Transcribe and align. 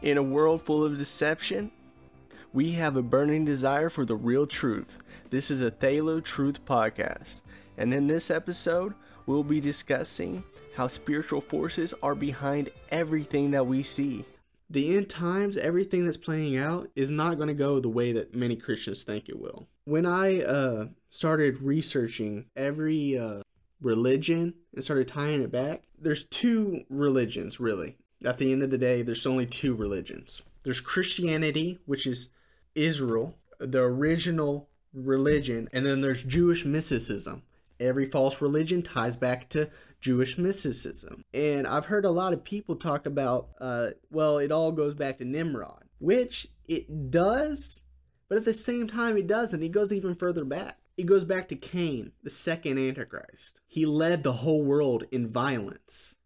In 0.00 0.16
a 0.16 0.22
world 0.22 0.62
full 0.62 0.84
of 0.84 0.96
deception, 0.96 1.72
we 2.52 2.70
have 2.72 2.94
a 2.94 3.02
burning 3.02 3.44
desire 3.44 3.88
for 3.88 4.04
the 4.04 4.14
real 4.14 4.46
truth. 4.46 4.98
This 5.30 5.50
is 5.50 5.60
a 5.60 5.72
Thalo 5.72 6.22
Truth 6.22 6.64
Podcast, 6.64 7.40
and 7.76 7.92
in 7.92 8.06
this 8.06 8.30
episode, 8.30 8.94
we'll 9.26 9.42
be 9.42 9.60
discussing 9.60 10.44
how 10.76 10.86
spiritual 10.86 11.40
forces 11.40 11.94
are 12.00 12.14
behind 12.14 12.70
everything 12.92 13.50
that 13.50 13.66
we 13.66 13.82
see. 13.82 14.24
The 14.70 14.96
end 14.96 15.08
times, 15.08 15.56
everything 15.56 16.04
that's 16.04 16.16
playing 16.16 16.56
out 16.56 16.88
is 16.94 17.10
not 17.10 17.34
going 17.36 17.48
to 17.48 17.54
go 17.54 17.80
the 17.80 17.88
way 17.88 18.12
that 18.12 18.36
many 18.36 18.54
Christians 18.54 19.02
think 19.02 19.28
it 19.28 19.40
will. 19.40 19.66
When 19.84 20.06
I 20.06 20.42
uh, 20.42 20.86
started 21.10 21.60
researching 21.60 22.44
every 22.54 23.18
uh, 23.18 23.42
religion 23.80 24.54
and 24.72 24.84
started 24.84 25.08
tying 25.08 25.42
it 25.42 25.50
back, 25.50 25.88
there's 26.00 26.22
two 26.22 26.84
religions 26.88 27.58
really 27.58 27.96
at 28.24 28.38
the 28.38 28.52
end 28.52 28.62
of 28.62 28.70
the 28.70 28.78
day, 28.78 29.02
there's 29.02 29.26
only 29.26 29.46
two 29.46 29.74
religions. 29.74 30.42
There's 30.64 30.80
Christianity, 30.80 31.78
which 31.86 32.06
is 32.06 32.30
Israel, 32.74 33.36
the 33.58 33.80
original 33.80 34.68
religion, 34.92 35.68
and 35.72 35.86
then 35.86 36.00
there's 36.00 36.22
Jewish 36.22 36.64
mysticism. 36.64 37.42
Every 37.80 38.06
false 38.06 38.40
religion 38.40 38.82
ties 38.82 39.16
back 39.16 39.48
to 39.50 39.70
Jewish 40.00 40.36
mysticism. 40.38 41.24
And 41.32 41.66
I've 41.66 41.86
heard 41.86 42.04
a 42.04 42.10
lot 42.10 42.32
of 42.32 42.44
people 42.44 42.76
talk 42.76 43.06
about, 43.06 43.48
uh, 43.60 43.90
well, 44.10 44.38
it 44.38 44.52
all 44.52 44.72
goes 44.72 44.94
back 44.94 45.18
to 45.18 45.24
Nimrod, 45.24 45.84
which 45.98 46.48
it 46.66 47.10
does, 47.10 47.82
but 48.28 48.38
at 48.38 48.44
the 48.44 48.54
same 48.54 48.88
time, 48.88 49.16
it 49.16 49.26
doesn't. 49.26 49.62
It 49.62 49.72
goes 49.72 49.92
even 49.92 50.14
further 50.14 50.44
back. 50.44 50.78
It 50.96 51.06
goes 51.06 51.24
back 51.24 51.48
to 51.48 51.56
Cain, 51.56 52.12
the 52.24 52.30
second 52.30 52.78
Antichrist. 52.78 53.60
He 53.66 53.86
led 53.86 54.22
the 54.22 54.34
whole 54.34 54.64
world 54.64 55.04
in 55.12 55.30
violence. 55.30 56.16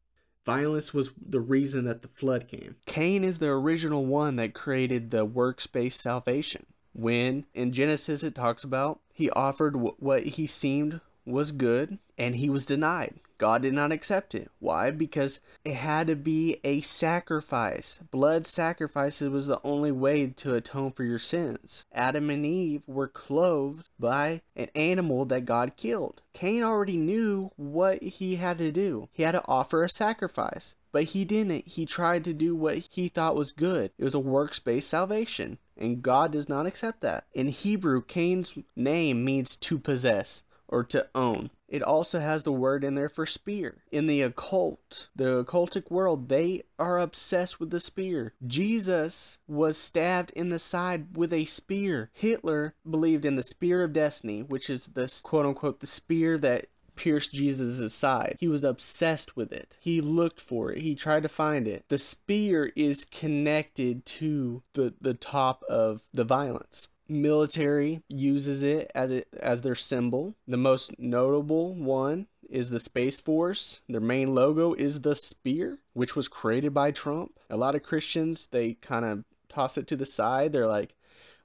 Violence 0.45 0.93
was 0.93 1.11
the 1.21 1.41
reason 1.41 1.85
that 1.85 2.03
the 2.03 2.09
flood 2.09 2.49
came. 2.49 2.77
Cain 2.87 3.23
is 3.23 3.39
the 3.39 3.49
original 3.49 4.05
one 4.05 4.37
that 4.37 4.55
created 4.55 5.11
the 5.11 5.25
works 5.25 5.67
based 5.67 6.01
salvation. 6.01 6.67
When 6.93 7.47
in 7.55 7.73
Genesis 7.73 8.23
it 8.23 8.35
talks 8.35 8.65
about 8.65 9.01
he 9.13 9.31
offered 9.31 9.77
what 9.77 10.25
he 10.25 10.47
seemed 10.47 11.01
was 11.25 11.53
good 11.53 11.99
and 12.19 12.37
he 12.37 12.51
was 12.51 12.67
denied. 12.67 13.21
God 13.43 13.63
did 13.63 13.75
not 13.75 13.91
accept 13.91 14.37
it. 14.37 14.53
Why? 14.61 14.93
Because 14.93 15.41
it 15.65 15.75
had 15.75 16.07
to 16.07 16.15
be 16.15 16.61
a 16.63 16.81
sacrifice. 16.81 17.99
Blood 18.13 18.47
sacrifices 18.47 19.31
was 19.31 19.49
the 19.49 19.61
only 19.65 19.91
way 19.91 20.29
to 20.29 20.55
atone 20.55 20.93
for 20.93 21.03
your 21.03 21.19
sins. 21.19 21.85
Adam 21.93 22.31
and 22.31 22.47
Eve 22.47 22.83
were 22.87 23.09
clothed 23.09 23.89
by 23.99 24.43
an 24.55 24.69
animal 24.77 25.25
that 25.25 25.45
God 25.45 25.73
killed. 25.77 26.23
Cain 26.33 26.63
already 26.63 26.97
knew 26.97 27.51
what 27.57 28.01
he 28.01 28.37
had 28.37 28.59
to 28.59 28.71
do. 28.71 29.09
He 29.11 29.25
had 29.25 29.33
to 29.33 29.45
offer 29.49 29.83
a 29.83 29.89
sacrifice. 29.89 30.77
But 30.93 31.05
he 31.05 31.25
didn't. 31.25 31.67
He 31.67 31.85
tried 31.85 32.23
to 32.23 32.33
do 32.33 32.55
what 32.55 32.77
he 32.79 33.09
thought 33.09 33.35
was 33.35 33.51
good. 33.51 33.91
It 33.99 34.05
was 34.05 34.15
a 34.15 34.21
works 34.21 34.61
based 34.61 34.89
salvation. 34.89 35.59
And 35.77 36.01
God 36.01 36.31
does 36.31 36.49
not 36.49 36.67
accept 36.67 37.01
that. 37.01 37.25
In 37.35 37.49
Hebrew, 37.49 38.05
Cain's 38.05 38.55
name 38.77 39.25
means 39.25 39.57
to 39.57 39.81
possess 39.81 40.45
or 40.69 40.83
to 40.85 41.07
own. 41.15 41.51
It 41.73 41.83
also 41.83 42.21
has 42.21 42.43
the 42.43 42.53
word 42.53 42.85
in 42.85 42.97
there 42.97 43.09
for 43.09 43.25
spear. 43.25 43.83
In 43.91 44.07
the 44.07 44.21
occult, 44.21 45.09
the 45.17 45.43
occultic 45.43 45.91
world, 45.91 46.29
they 46.29 46.65
are 46.79 46.99
obsessed 46.99 47.59
with 47.59 47.71
the 47.71 47.81
spear. 47.81 48.35
Jesus 48.47 49.39
was 49.49 49.79
stabbed 49.79 50.33
in 50.33 50.51
the 50.51 50.59
side 50.59 51.17
with 51.17 51.33
a 51.33 51.47
spear. 51.47 52.11
Hitler 52.13 52.75
believed 52.89 53.25
in 53.25 53.37
the 53.37 53.43
spear 53.43 53.83
of 53.83 53.95
destiny, 53.95 54.43
which 54.43 54.69
is 54.69 54.89
this 54.89 55.23
quote 55.23 55.47
unquote 55.47 55.81
the 55.81 55.87
spear 55.87 56.37
that 56.37 56.67
pierced 56.95 57.33
Jesus' 57.33 57.95
side. 57.95 58.37
He 58.39 58.49
was 58.49 58.65
obsessed 58.65 59.35
with 59.35 59.51
it. 59.51 59.79
He 59.81 60.03
looked 60.03 60.43
for 60.43 60.71
it. 60.71 60.83
He 60.83 60.95
tried 60.95 61.23
to 61.23 61.29
find 61.31 61.67
it. 61.67 61.87
The 61.89 61.97
spear 61.97 62.71
is 62.77 63.07
connected 63.07 64.05
to 64.05 64.63
the, 64.75 64.93
the 65.01 65.15
top 65.15 65.63
of 65.71 66.03
the 66.13 66.25
violence 66.25 66.89
military 67.09 68.03
uses 68.09 68.63
it 68.63 68.91
as 68.95 69.11
it 69.11 69.29
as 69.39 69.63
their 69.63 69.75
symbol. 69.75 70.35
The 70.47 70.57
most 70.57 70.99
notable 70.99 71.75
one 71.75 72.29
is 72.49 72.71
the 72.71 72.81
Space 72.81 73.21
Force. 73.21 73.81
Their 73.89 74.01
main 74.01 74.35
logo 74.35 74.75
is 74.75 75.01
the 75.01 75.15
spear, 75.15 75.79
which 75.95 76.15
was 76.15 76.29
created 76.29 76.75
by 76.75 76.91
Trump. 76.91 77.39
A 77.51 77.57
lot 77.57 77.75
of 77.75 77.83
Christians 77.83 78.47
they 78.49 78.75
kind 78.75 79.05
of 79.05 79.25
toss 79.49 79.79
it 79.79 79.87
to 79.89 79.97
the 79.97 80.07
side. 80.07 80.53
They're 80.53 80.67
like, 80.67 80.95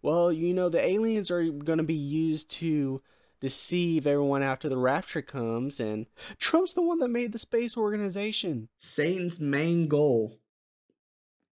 "Well, 0.01 0.31
you 0.31 0.53
know, 0.53 0.69
the 0.69 0.85
aliens 0.85 1.31
are 1.31 1.43
going 1.49 1.77
to 1.77 1.83
be 1.83 1.93
used 1.93 2.49
to 2.51 3.01
deceive 3.39 4.07
everyone 4.07 4.41
after 4.41 4.67
the 4.67 4.77
rapture 4.77 5.21
comes 5.21 5.79
and 5.79 6.07
Trump's 6.39 6.73
the 6.73 6.81
one 6.81 6.99
that 6.99 7.09
made 7.09 7.31
the 7.31 7.39
space 7.39 7.77
organization." 7.77 8.69
Satan's 8.77 9.39
main 9.39 9.87
goal 9.87 10.39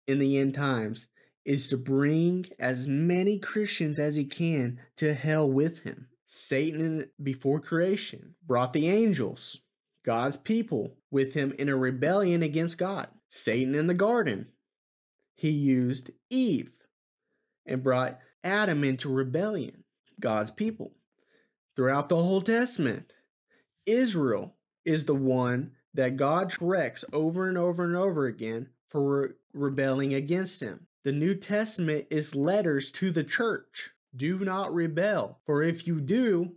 in 0.06 0.18
the 0.18 0.38
end 0.38 0.54
times 0.54 1.06
is 1.44 1.68
to 1.68 1.76
bring 1.76 2.46
as 2.58 2.86
many 2.86 3.38
Christians 3.38 3.98
as 3.98 4.16
he 4.16 4.24
can 4.24 4.78
to 4.96 5.14
hell 5.14 5.48
with 5.48 5.80
him. 5.80 6.08
Satan, 6.26 7.10
before 7.22 7.60
creation, 7.60 8.36
brought 8.46 8.72
the 8.72 8.88
angels, 8.88 9.58
God's 10.04 10.36
people, 10.36 10.96
with 11.10 11.34
him 11.34 11.54
in 11.58 11.68
a 11.68 11.76
rebellion 11.76 12.42
against 12.42 12.78
God. 12.78 13.08
Satan 13.28 13.74
in 13.74 13.86
the 13.86 13.94
garden, 13.94 14.48
he 15.34 15.50
used 15.50 16.10
Eve 16.30 16.72
and 17.66 17.82
brought 17.82 18.18
Adam 18.44 18.84
into 18.84 19.08
rebellion, 19.08 19.84
God's 20.20 20.50
people. 20.50 20.92
Throughout 21.76 22.08
the 22.08 22.16
whole 22.16 22.42
Testament, 22.42 23.12
Israel 23.86 24.54
is 24.84 25.04
the 25.04 25.14
one 25.14 25.72
that 25.94 26.16
God 26.16 26.50
corrects 26.50 27.04
over 27.12 27.48
and 27.48 27.58
over 27.58 27.84
and 27.84 27.96
over 27.96 28.26
again 28.26 28.68
for 28.88 29.20
re- 29.20 29.28
rebelling 29.52 30.14
against 30.14 30.60
him. 30.60 30.86
The 31.04 31.12
New 31.12 31.34
Testament 31.34 32.06
is 32.10 32.34
letters 32.34 32.90
to 32.92 33.10
the 33.10 33.24
church. 33.24 33.90
Do 34.14 34.38
not 34.38 34.72
rebel, 34.72 35.38
for 35.44 35.62
if 35.62 35.86
you 35.86 36.00
do, 36.00 36.52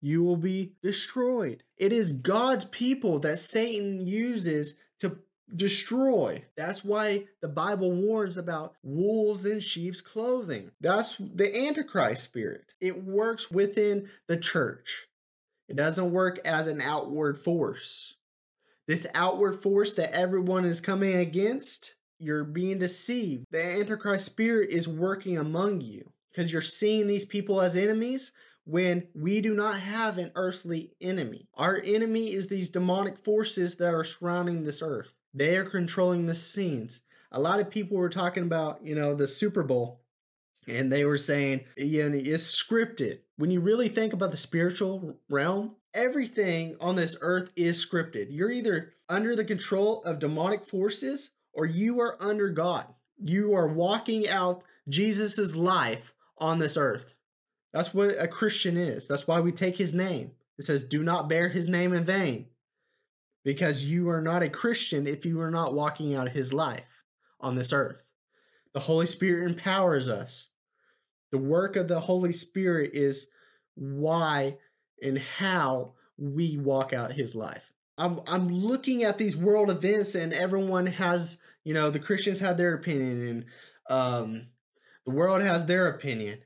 you 0.00 0.22
will 0.22 0.36
be 0.36 0.74
destroyed. 0.82 1.64
It 1.76 1.92
is 1.92 2.12
God's 2.12 2.64
people 2.64 3.18
that 3.20 3.38
Satan 3.38 4.06
uses 4.06 4.74
to 5.00 5.18
destroy. 5.54 6.44
That's 6.56 6.84
why 6.84 7.24
the 7.40 7.48
Bible 7.48 7.92
warns 7.92 8.36
about 8.36 8.76
wolves 8.82 9.44
in 9.44 9.60
sheep's 9.60 10.00
clothing. 10.00 10.70
That's 10.80 11.16
the 11.16 11.66
Antichrist 11.66 12.24
spirit. 12.24 12.74
It 12.80 13.02
works 13.02 13.50
within 13.50 14.08
the 14.26 14.36
church, 14.36 15.08
it 15.68 15.76
doesn't 15.76 16.12
work 16.12 16.38
as 16.44 16.66
an 16.66 16.80
outward 16.80 17.38
force. 17.38 18.14
This 18.86 19.06
outward 19.14 19.62
force 19.62 19.92
that 19.94 20.12
everyone 20.12 20.64
is 20.64 20.80
coming 20.80 21.14
against 21.14 21.94
you're 22.20 22.44
being 22.44 22.78
deceived. 22.78 23.46
The 23.50 23.64
Antichrist 23.64 24.26
spirit 24.26 24.70
is 24.70 24.86
working 24.86 25.36
among 25.36 25.80
you 25.80 26.12
because 26.30 26.52
you're 26.52 26.62
seeing 26.62 27.06
these 27.06 27.24
people 27.24 27.60
as 27.60 27.76
enemies 27.76 28.32
when 28.64 29.08
we 29.14 29.40
do 29.40 29.54
not 29.54 29.80
have 29.80 30.18
an 30.18 30.30
earthly 30.34 30.92
enemy. 31.00 31.48
Our 31.54 31.80
enemy 31.84 32.32
is 32.32 32.48
these 32.48 32.70
demonic 32.70 33.18
forces 33.18 33.76
that 33.76 33.94
are 33.94 34.04
surrounding 34.04 34.64
this 34.64 34.82
earth. 34.82 35.08
They 35.34 35.56
are 35.56 35.64
controlling 35.64 36.26
the 36.26 36.34
scenes. 36.34 37.00
A 37.32 37.40
lot 37.40 37.60
of 37.60 37.70
people 37.70 37.96
were 37.96 38.10
talking 38.10 38.42
about, 38.42 38.84
you 38.84 38.94
know, 38.94 39.14
the 39.14 39.28
Super 39.28 39.62
Bowl 39.62 40.00
and 40.68 40.92
they 40.92 41.04
were 41.04 41.18
saying, 41.18 41.64
you 41.76 42.08
know, 42.08 42.16
it's 42.16 42.44
scripted. 42.44 43.20
When 43.36 43.50
you 43.50 43.60
really 43.60 43.88
think 43.88 44.12
about 44.12 44.30
the 44.30 44.36
spiritual 44.36 45.16
realm, 45.28 45.76
everything 45.94 46.76
on 46.80 46.96
this 46.96 47.16
earth 47.20 47.50
is 47.56 47.84
scripted. 47.84 48.26
You're 48.30 48.50
either 48.50 48.94
under 49.08 49.34
the 49.34 49.44
control 49.44 50.02
of 50.04 50.18
demonic 50.18 50.66
forces 50.66 51.30
or 51.52 51.66
you 51.66 52.00
are 52.00 52.16
under 52.20 52.48
God. 52.50 52.86
You 53.18 53.54
are 53.54 53.68
walking 53.68 54.28
out 54.28 54.62
Jesus' 54.88 55.54
life 55.54 56.12
on 56.38 56.58
this 56.58 56.76
earth. 56.76 57.14
That's 57.72 57.94
what 57.94 58.16
a 58.18 58.26
Christian 58.28 58.76
is. 58.76 59.06
That's 59.06 59.26
why 59.26 59.40
we 59.40 59.52
take 59.52 59.76
his 59.76 59.94
name. 59.94 60.32
It 60.58 60.64
says, 60.64 60.84
Do 60.84 61.02
not 61.02 61.28
bear 61.28 61.48
his 61.48 61.68
name 61.68 61.92
in 61.92 62.04
vain. 62.04 62.46
Because 63.44 63.84
you 63.84 64.08
are 64.10 64.20
not 64.20 64.42
a 64.42 64.50
Christian 64.50 65.06
if 65.06 65.24
you 65.24 65.40
are 65.40 65.50
not 65.50 65.74
walking 65.74 66.14
out 66.14 66.30
his 66.30 66.52
life 66.52 67.02
on 67.40 67.54
this 67.54 67.72
earth. 67.72 68.02
The 68.74 68.80
Holy 68.80 69.06
Spirit 69.06 69.48
empowers 69.50 70.08
us. 70.08 70.48
The 71.32 71.38
work 71.38 71.76
of 71.76 71.88
the 71.88 72.00
Holy 72.00 72.32
Spirit 72.32 72.90
is 72.92 73.28
why 73.74 74.58
and 75.02 75.18
how 75.18 75.94
we 76.18 76.58
walk 76.58 76.92
out 76.92 77.12
his 77.12 77.34
life. 77.34 77.72
I'm 78.00 78.20
I'm 78.26 78.48
looking 78.48 79.04
at 79.04 79.18
these 79.18 79.36
world 79.36 79.70
events 79.70 80.14
and 80.14 80.32
everyone 80.32 80.86
has, 80.86 81.36
you 81.64 81.74
know, 81.74 81.90
the 81.90 81.98
Christians 81.98 82.40
have 82.40 82.56
their 82.56 82.72
opinion 82.72 83.28
and 83.28 83.44
um 83.88 84.46
the 85.04 85.12
world 85.12 85.42
has 85.42 85.66
their 85.66 85.86
opinion. 85.86 86.38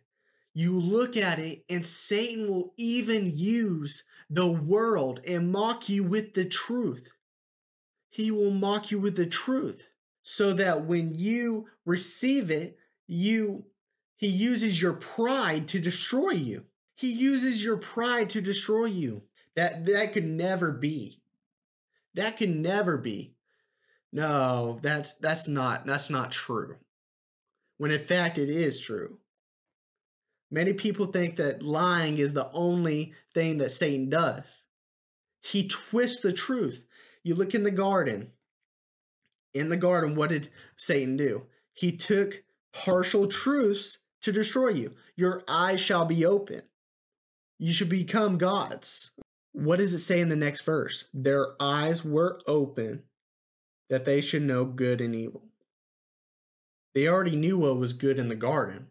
You 0.52 0.78
look 0.78 1.16
at 1.16 1.38
it 1.38 1.64
and 1.70 1.86
Satan 1.86 2.48
will 2.48 2.74
even 2.76 3.30
use 3.32 4.02
the 4.28 4.48
world 4.48 5.20
and 5.26 5.52
mock 5.52 5.88
you 5.88 6.02
with 6.02 6.34
the 6.34 6.44
truth. 6.44 7.10
He 8.10 8.32
will 8.32 8.50
mock 8.50 8.90
you 8.90 8.98
with 8.98 9.16
the 9.16 9.26
truth 9.26 9.90
so 10.24 10.54
that 10.54 10.86
when 10.86 11.14
you 11.14 11.66
receive 11.86 12.50
it, 12.50 12.78
you 13.06 13.66
he 14.16 14.26
uses 14.26 14.82
your 14.82 14.94
pride 14.94 15.68
to 15.68 15.78
destroy 15.78 16.30
you. 16.30 16.64
He 16.96 17.12
uses 17.12 17.62
your 17.62 17.76
pride 17.76 18.28
to 18.30 18.40
destroy 18.40 18.86
you. 18.86 19.22
That 19.54 19.86
that 19.86 20.12
could 20.12 20.24
never 20.24 20.72
be. 20.72 21.20
That 22.14 22.36
can 22.36 22.62
never 22.62 22.96
be. 22.96 23.34
No, 24.12 24.78
that's 24.80 25.14
that's 25.14 25.48
not 25.48 25.86
that's 25.86 26.08
not 26.08 26.30
true. 26.30 26.76
When 27.78 27.90
in 27.90 28.04
fact 28.04 28.38
it 28.38 28.48
is 28.48 28.80
true. 28.80 29.18
Many 30.50 30.72
people 30.72 31.06
think 31.06 31.34
that 31.36 31.62
lying 31.62 32.18
is 32.18 32.32
the 32.32 32.48
only 32.52 33.12
thing 33.34 33.58
that 33.58 33.72
Satan 33.72 34.08
does. 34.08 34.62
He 35.40 35.66
twists 35.66 36.20
the 36.20 36.32
truth. 36.32 36.86
You 37.24 37.34
look 37.34 37.54
in 37.54 37.64
the 37.64 37.72
garden. 37.72 38.30
In 39.52 39.68
the 39.68 39.76
garden, 39.76 40.14
what 40.14 40.30
did 40.30 40.50
Satan 40.76 41.16
do? 41.16 41.46
He 41.72 41.96
took 41.96 42.44
partial 42.72 43.26
truths 43.26 43.98
to 44.22 44.30
destroy 44.30 44.68
you. 44.68 44.92
Your 45.16 45.42
eyes 45.48 45.80
shall 45.80 46.04
be 46.04 46.24
open. 46.24 46.62
You 47.58 47.72
should 47.72 47.88
become 47.88 48.38
gods. 48.38 49.10
What 49.54 49.78
does 49.78 49.92
it 49.94 50.00
say 50.00 50.18
in 50.18 50.30
the 50.30 50.36
next 50.36 50.62
verse? 50.62 51.04
Their 51.14 51.54
eyes 51.60 52.04
were 52.04 52.40
open 52.44 53.04
that 53.88 54.04
they 54.04 54.20
should 54.20 54.42
know 54.42 54.64
good 54.64 55.00
and 55.00 55.14
evil. 55.14 55.44
They 56.92 57.06
already 57.06 57.36
knew 57.36 57.58
what 57.58 57.78
was 57.78 57.92
good 57.92 58.18
in 58.18 58.28
the 58.28 58.34
garden. 58.34 58.88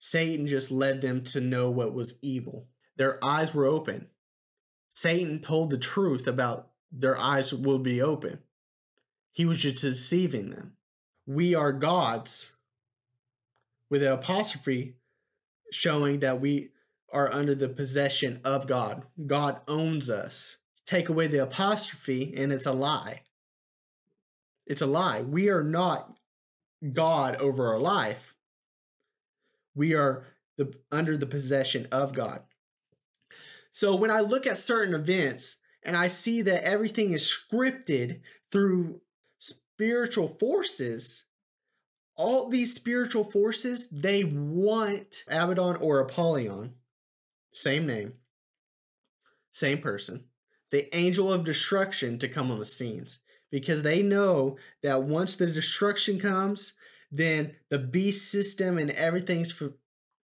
Satan 0.00 0.48
just 0.48 0.72
led 0.72 1.00
them 1.00 1.22
to 1.24 1.40
know 1.40 1.70
what 1.70 1.94
was 1.94 2.18
evil. 2.22 2.66
Their 2.96 3.24
eyes 3.24 3.54
were 3.54 3.66
open. 3.66 4.08
Satan 4.90 5.38
told 5.40 5.70
the 5.70 5.78
truth 5.78 6.26
about 6.26 6.70
their 6.90 7.16
eyes 7.16 7.54
will 7.54 7.78
be 7.78 8.02
open. 8.02 8.40
He 9.30 9.44
was 9.44 9.60
just 9.60 9.82
deceiving 9.82 10.50
them. 10.50 10.72
We 11.24 11.54
are 11.54 11.72
gods 11.72 12.52
with 13.88 14.02
an 14.02 14.10
apostrophe 14.10 14.96
showing 15.70 16.18
that 16.20 16.40
we 16.40 16.70
are 17.16 17.32
under 17.32 17.54
the 17.54 17.68
possession 17.68 18.38
of 18.44 18.66
God. 18.66 19.04
God 19.26 19.60
owns 19.66 20.10
us. 20.10 20.58
Take 20.84 21.08
away 21.08 21.26
the 21.26 21.42
apostrophe, 21.42 22.34
and 22.36 22.52
it's 22.52 22.66
a 22.66 22.72
lie. 22.72 23.22
It's 24.66 24.82
a 24.82 24.86
lie. 24.86 25.22
We 25.22 25.48
are 25.48 25.64
not 25.64 26.14
God 26.92 27.36
over 27.36 27.68
our 27.72 27.80
life. 27.80 28.34
We 29.74 29.94
are 29.94 30.26
the, 30.58 30.74
under 30.92 31.16
the 31.16 31.24
possession 31.24 31.88
of 31.90 32.12
God. 32.12 32.42
So 33.70 33.96
when 33.96 34.10
I 34.10 34.20
look 34.20 34.46
at 34.46 34.58
certain 34.58 34.94
events 34.94 35.56
and 35.82 35.96
I 35.96 36.08
see 36.08 36.42
that 36.42 36.64
everything 36.64 37.14
is 37.14 37.22
scripted 37.22 38.20
through 38.52 39.00
spiritual 39.38 40.28
forces, 40.28 41.24
all 42.14 42.50
these 42.50 42.74
spiritual 42.74 43.24
forces, 43.24 43.88
they 43.88 44.22
want 44.22 45.24
Abaddon 45.28 45.76
or 45.76 46.00
Apollyon, 46.00 46.74
same 47.56 47.86
name, 47.86 48.12
same 49.50 49.78
person, 49.78 50.24
the 50.70 50.94
angel 50.94 51.32
of 51.32 51.44
destruction 51.44 52.18
to 52.18 52.28
come 52.28 52.50
on 52.50 52.58
the 52.58 52.66
scenes 52.66 53.20
because 53.50 53.82
they 53.82 54.02
know 54.02 54.58
that 54.82 55.04
once 55.04 55.36
the 55.36 55.46
destruction 55.46 56.18
comes, 56.18 56.74
then 57.10 57.56
the 57.70 57.78
beast 57.78 58.30
system 58.30 58.76
and 58.76 58.90
everything 58.90 59.46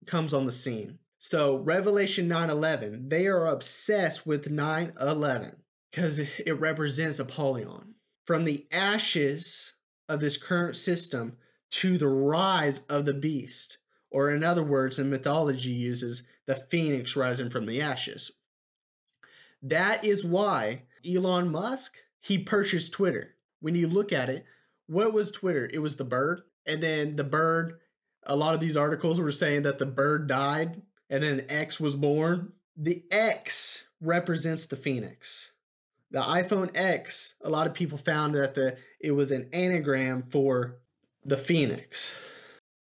comes 0.08 0.34
on 0.34 0.46
the 0.48 0.52
scene. 0.52 0.98
So 1.20 1.58
Revelation 1.58 2.28
9:11, 2.28 3.10
they 3.10 3.28
are 3.28 3.46
obsessed 3.46 4.26
with 4.26 4.50
9:11 4.50 5.58
because 5.92 6.18
it 6.18 6.60
represents 6.60 7.20
Apollyon. 7.20 7.94
From 8.26 8.46
the 8.46 8.66
ashes 8.72 9.74
of 10.10 10.22
this 10.22 10.38
current 10.38 10.78
system 10.78 11.38
to 11.72 12.00
the 12.00 12.08
rise 12.08 12.84
of 12.90 13.06
the 13.06 13.14
beast, 13.14 13.78
or 14.12 14.30
in 14.30 14.44
other 14.44 14.64
words, 14.64 15.00
in 15.00 15.10
mythology 15.10 15.70
uses 15.70 16.24
the 16.46 16.56
phoenix 16.56 17.16
rising 17.16 17.50
from 17.50 17.66
the 17.66 17.82
ashes. 17.82 18.32
That 19.64 20.04
is 20.04 20.24
why 20.24 20.84
Elon 21.06 21.50
Musk 21.50 21.96
he 22.22 22.38
purchased 22.38 22.94
Twitter. 22.94 23.36
When 23.60 23.76
you 23.76 23.88
look 23.88 24.14
at 24.14 24.30
it, 24.30 24.46
what 24.88 25.12
was 25.14 25.32
Twitter? 25.32 25.70
It 25.74 25.80
was 25.80 25.98
the 25.98 26.06
bird, 26.06 26.42
and 26.66 26.82
then 26.82 27.16
the 27.16 27.24
bird. 27.24 27.80
A 28.24 28.36
lot 28.36 28.54
of 28.54 28.60
these 28.60 28.78
articles 28.78 29.20
were 29.20 29.32
saying 29.32 29.64
that 29.64 29.80
the 29.80 29.86
bird 29.86 30.28
died, 30.28 30.84
and 31.10 31.24
then 31.24 31.46
X 31.50 31.80
was 31.80 31.96
born. 31.96 32.54
The 32.78 33.04
X 33.10 33.86
represents 34.00 34.66
the 34.66 34.76
phoenix. 34.76 35.52
The 36.12 36.22
iPhone 36.22 36.70
X, 36.76 37.36
a 37.42 37.50
lot 37.50 37.68
of 37.68 37.74
people 37.74 37.98
found 37.98 38.36
that 38.36 38.54
the 38.54 38.78
it 39.00 39.12
was 39.12 39.32
an 39.32 39.50
anagram 39.54 40.26
for 40.30 40.78
the 41.26 41.38
phoenix. 41.38 42.12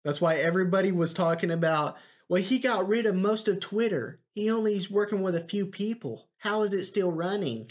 That's 0.04 0.20
why 0.20 0.36
everybody 0.36 0.90
was 0.90 1.14
talking 1.14 1.50
about, 1.50 1.96
well, 2.28 2.42
he 2.42 2.58
got 2.58 2.88
rid 2.88 3.06
of 3.06 3.14
most 3.14 3.48
of 3.48 3.60
Twitter. 3.60 4.20
He 4.34 4.50
only 4.50 4.76
is 4.76 4.90
working 4.90 5.22
with 5.22 5.34
a 5.34 5.46
few 5.46 5.66
people. 5.66 6.28
How 6.38 6.62
is 6.62 6.72
it 6.72 6.84
still 6.84 7.12
running? 7.12 7.70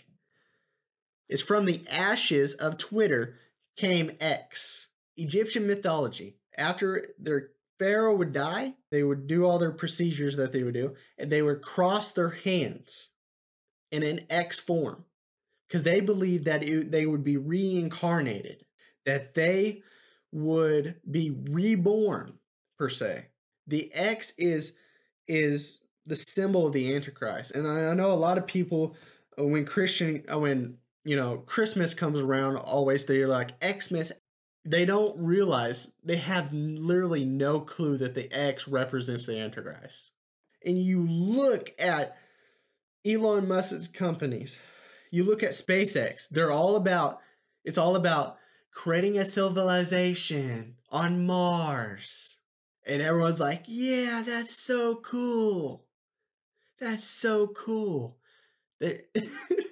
It's 1.28 1.42
from 1.42 1.66
the 1.66 1.82
ashes 1.90 2.54
of 2.54 2.78
Twitter 2.78 3.36
came 3.76 4.12
X. 4.20 4.88
Egyptian 5.18 5.68
mythology. 5.68 6.38
After 6.58 7.08
their 7.18 7.50
pharaoh 7.80 8.16
would 8.16 8.34
die, 8.34 8.76
they 8.92 9.04
would 9.04 9.28
do 9.28 9.46
all 9.46 9.60
their 9.60 9.72
procedures 9.72 10.36
that 10.38 10.52
they 10.52 10.64
would 10.64 10.74
do, 10.74 10.96
and 11.18 11.32
they 11.32 11.42
would 11.42 11.62
cross 11.62 12.12
their 12.12 12.30
hands 12.30 13.10
in 13.92 14.04
an 14.04 14.22
X 14.30 14.60
form 14.60 15.06
because 15.68 15.84
they 15.84 16.02
believed 16.02 16.46
that 16.46 16.64
it, 16.64 16.92
they 16.92 17.06
would 17.06 17.24
be 17.24 17.38
reincarnated, 17.38 18.66
that 19.06 19.34
they 19.36 19.84
would 20.32 20.96
be 21.10 21.32
reborn 21.50 22.34
per 22.78 22.90
se. 22.90 23.28
The 23.68 23.94
X 23.94 24.34
is 24.38 24.74
is 25.28 25.82
the 26.06 26.16
symbol 26.16 26.68
of 26.68 26.74
the 26.74 26.94
Antichrist, 26.96 27.52
and 27.52 27.68
I, 27.68 27.94
know 27.94 28.12
a 28.12 28.14
lot 28.14 28.38
of 28.38 28.48
people 28.48 28.96
uh, 29.38 29.46
when 29.46 29.66
Christian 29.66 30.24
uh, 30.32 30.40
when 30.40 30.78
you 31.04 31.16
know, 31.16 31.38
Christmas 31.38 31.94
comes 31.94 32.20
around 32.20 32.58
always, 32.58 33.06
they're 33.06 33.28
like, 33.28 33.64
Xmas. 33.64 34.12
They 34.64 34.86
don't 34.86 35.18
realize 35.18 35.92
they 36.04 36.18
have 36.18 36.54
literally 36.54 37.26
no 37.26 37.62
clue 37.62 37.98
that 37.98 38.14
the 38.14 38.32
X 38.32 38.68
represents 38.68 39.26
the 39.26 39.40
Antichrist. 39.40 40.12
And 40.64 40.78
you 40.78 41.08
look 41.08 41.74
at 41.80 42.16
Elon 43.04 43.48
Musk's 43.48 43.88
companies, 43.88 44.60
you 45.10 45.24
look 45.24 45.42
at 45.42 45.52
SpaceX, 45.52 46.30
they're 46.30 46.52
all 46.52 46.76
about, 46.76 47.22
it's 47.66 47.80
all 47.80 47.96
about 47.96 48.38
creating 48.74 49.18
a 49.18 49.26
civilization 49.26 50.76
on 50.90 51.26
Mars. 51.26 52.38
And 52.86 53.02
everyone's 53.02 53.40
like, 53.40 53.64
yeah, 53.68 54.24
that's 54.26 54.58
so 54.58 54.96
cool. 54.96 55.86
That's 56.80 57.04
so 57.04 57.48
cool. 57.48 58.18
They 58.80 59.02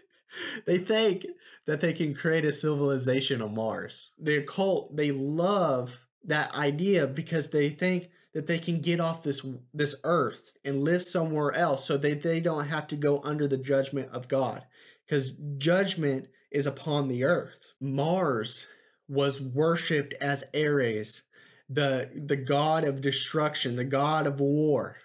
they 0.65 0.77
think 0.77 1.25
that 1.65 1.81
they 1.81 1.93
can 1.93 2.13
create 2.13 2.45
a 2.45 2.51
civilization 2.51 3.41
on 3.41 3.55
Mars. 3.55 4.11
The 4.19 4.37
occult, 4.37 4.95
they 4.95 5.11
love 5.11 6.01
that 6.23 6.53
idea 6.53 7.07
because 7.07 7.49
they 7.49 7.69
think 7.69 8.09
that 8.33 8.47
they 8.47 8.59
can 8.59 8.81
get 8.81 8.99
off 8.99 9.23
this 9.23 9.45
this 9.73 9.95
earth 10.03 10.51
and 10.63 10.83
live 10.83 11.03
somewhere 11.03 11.51
else 11.53 11.85
so 11.85 11.97
that 11.97 12.21
they 12.21 12.39
don't 12.39 12.68
have 12.68 12.87
to 12.87 12.95
go 12.95 13.21
under 13.23 13.47
the 13.47 13.57
judgment 13.57 14.09
of 14.11 14.27
God 14.27 14.65
because 15.06 15.31
judgment 15.57 16.27
is 16.51 16.68
upon 16.68 17.07
the 17.07 17.23
earth. 17.23 17.68
Mars 17.79 18.68
was 19.09 19.42
worshipped 19.42 20.13
as 20.21 20.44
Ares, 20.54 21.23
the 21.68 22.09
the 22.16 22.35
god 22.35 22.83
of 22.83 23.01
destruction, 23.01 23.75
the 23.75 23.83
god 23.83 24.25
of 24.25 24.39
war. 24.39 24.97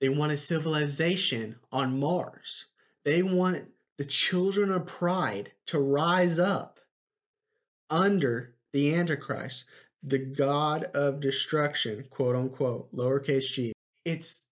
They 0.00 0.08
want 0.08 0.32
a 0.32 0.36
civilization 0.36 1.56
on 1.72 1.98
Mars. 1.98 2.66
They 3.04 3.22
want 3.22 3.68
the 3.96 4.04
children 4.04 4.70
of 4.70 4.86
pride 4.86 5.52
to 5.66 5.78
rise 5.78 6.38
up 6.38 6.78
under 7.90 8.54
the 8.72 8.94
Antichrist, 8.94 9.64
the 10.02 10.18
God 10.18 10.84
of 10.94 11.20
destruction, 11.20 12.04
quote 12.10 12.36
unquote, 12.36 12.94
lowercase 12.94 13.48
g. 13.52 13.72
It's 14.04 14.44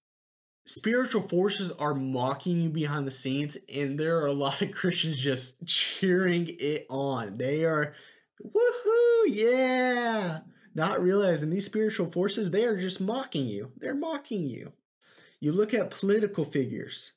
spiritual 0.66 1.23
forces 1.23 1.71
are 1.71 1.95
mocking 1.95 2.61
you 2.61 2.68
behind 2.68 3.06
the 3.06 3.12
scenes, 3.12 3.56
and 3.73 3.99
there 3.99 4.18
are 4.18 4.26
a 4.26 4.33
lot 4.33 4.62
of 4.62 4.71
Christians 4.73 5.18
just 5.18 5.64
cheering 5.66 6.49
it 6.59 6.87
on. 6.90 7.38
They 7.38 7.64
are, 7.64 7.95
woohoo, 8.45 9.25
yeah. 9.28 10.40
Not 10.75 11.02
realizing 11.02 11.50
these 11.50 11.66
spiritual 11.66 12.11
forces, 12.11 12.50
they 12.50 12.64
are 12.64 12.78
just 12.78 13.00
mocking 13.00 13.47
you. 13.47 13.73
They're 13.78 13.95
mocking 13.95 14.47
you. 14.47 14.73
You 15.40 15.52
look 15.52 15.73
at 15.73 15.90
political 15.90 16.45
figures 16.45 17.12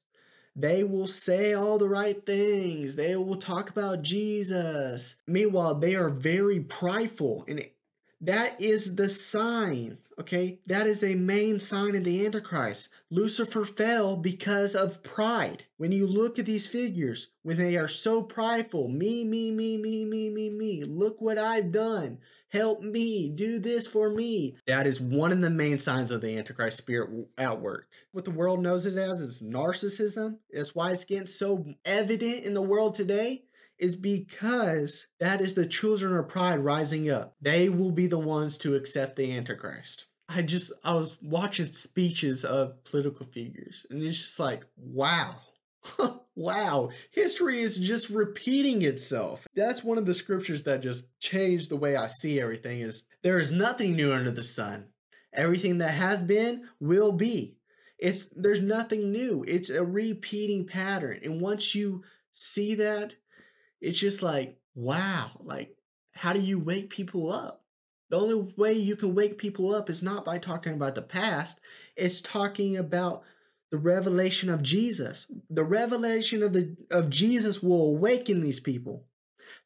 they 0.60 0.84
will 0.84 1.08
say 1.08 1.54
all 1.54 1.78
the 1.78 1.88
right 1.88 2.26
things. 2.26 2.96
They 2.96 3.16
will 3.16 3.38
talk 3.38 3.70
about 3.70 4.02
Jesus. 4.02 5.16
Meanwhile, 5.26 5.76
they 5.76 5.96
are 5.96 6.10
very 6.10 6.60
prideful. 6.60 7.46
And 7.48 7.66
that 8.22 8.60
is 8.60 8.96
the 8.96 9.08
sign, 9.08 9.98
okay? 10.20 10.60
That 10.66 10.88
is 10.88 11.04
a 11.04 11.16
main 11.16 11.60
sign 11.60 11.96
of 11.96 12.04
the 12.04 12.26
Antichrist. 12.26 12.90
Lucifer 13.10 13.64
fell 13.64 14.18
because 14.18 14.76
of 14.76 15.04
pride. 15.04 15.64
When 15.78 15.92
you 15.92 16.06
look 16.06 16.38
at 16.38 16.46
these 16.46 16.68
figures, 16.68 17.30
when 17.44 17.58
they 17.58 17.78
are 17.78 17.88
so 17.88 18.22
prideful, 18.22 18.90
me, 18.90 19.24
me, 19.24 19.52
me, 19.52 19.78
me, 19.78 20.06
me, 20.06 20.30
me, 20.30 20.50
me, 20.50 20.84
look 20.84 21.22
what 21.22 21.38
I've 21.38 21.72
done. 21.72 22.18
Help 22.50 22.82
me, 22.82 23.30
do 23.30 23.60
this 23.60 23.86
for 23.86 24.10
me. 24.10 24.58
That 24.66 24.88
is 24.88 25.00
one 25.00 25.32
of 25.32 25.40
the 25.40 25.52
main 25.52 25.78
signs 25.78 26.10
of 26.10 26.22
the 26.22 26.36
Antichrist 26.36 26.78
spirit 26.80 27.28
at 27.38 27.62
work. 27.62 27.88
What 28.12 28.26
the 28.26 28.32
world 28.32 28.60
knows 28.60 28.88
it 28.88 28.98
as 28.98 29.22
is 29.22 29.42
narcissism. 29.42 30.40
That's 30.52 30.74
why 30.74 30.92
it's 30.92 31.06
getting 31.06 31.28
so 31.28 31.66
evident 31.86 32.44
in 32.44 32.56
the 32.56 32.62
world 32.62 32.96
today. 32.96 33.44
Is 33.80 33.96
because 33.96 35.08
that 35.20 35.42
is 35.42 35.54
the 35.54 35.66
children 35.66 36.16
of 36.16 36.28
pride 36.28 36.60
rising 36.60 37.10
up. 37.10 37.36
They 37.42 37.70
will 37.70 37.92
be 37.92 38.08
the 38.08 38.20
ones 38.20 38.58
to 38.60 38.76
accept 38.76 39.16
the 39.16 39.36
Antichrist. 39.36 40.06
I 40.28 40.44
just, 40.44 40.72
I 40.84 40.94
was 40.94 41.18
watching 41.22 41.68
speeches 41.68 42.46
of 42.46 42.84
political 42.84 43.26
figures, 43.26 43.86
and 43.90 44.04
it's 44.04 44.18
just 44.18 44.40
like, 44.40 44.64
wow. 44.78 45.38
wow, 46.36 46.90
history 47.12 47.62
is 47.62 47.78
just 47.78 48.10
repeating 48.10 48.82
itself. 48.82 49.48
That's 49.56 49.84
one 49.84 49.98
of 49.98 50.06
the 50.06 50.14
scriptures 50.14 50.64
that 50.64 50.82
just 50.82 51.06
changed 51.20 51.70
the 51.70 51.76
way 51.76 51.96
I 51.96 52.08
see 52.08 52.40
everything 52.40 52.82
is 52.82 53.04
there 53.24 53.40
is 53.40 53.52
nothing 53.52 53.96
new 53.96 54.14
under 54.14 54.32
the 54.32 54.44
sun. 54.44 54.86
Everything 55.34 55.78
that 55.78 55.92
has 55.92 56.22
been 56.22 56.66
will 56.80 57.12
be. 57.12 57.58
It's 57.98 58.28
there's 58.36 58.62
nothing 58.62 59.12
new. 59.12 59.44
It's 59.48 59.70
a 59.70 59.84
repeating 59.84 60.66
pattern. 60.66 61.20
And 61.24 61.42
once 61.42 61.76
you 61.76 62.04
see 62.32 62.76
that, 62.76 63.16
it's 63.82 64.00
just 64.00 64.22
like, 64.22 64.58
wow, 64.76 65.32
like 65.44 65.76
how 66.14 66.34
do 66.34 66.42
you 66.42 66.60
wake 66.60 66.90
people 66.90 67.32
up? 67.32 67.64
The 68.10 68.20
only 68.20 68.54
way 68.58 68.74
you 68.74 68.96
can 68.96 69.14
wake 69.14 69.38
people 69.38 69.74
up 69.74 69.90
is 69.90 70.02
not 70.02 70.26
by 70.26 70.40
talking 70.40 70.74
about 70.74 70.96
the 70.96 71.02
past, 71.02 71.60
it's 71.96 72.22
talking 72.22 72.76
about 72.76 73.24
the 73.72 73.78
revelation 73.78 74.50
of 74.50 74.64
Jesus. 74.64 75.28
The 75.50 75.64
revelation 75.64 76.42
of 76.42 76.54
the 76.54 76.76
of 76.90 77.10
Jesus 77.10 77.62
will 77.62 77.84
awaken 77.84 78.42
these 78.42 78.60
people. 78.60 79.06